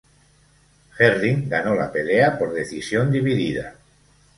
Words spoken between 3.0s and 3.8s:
dividida.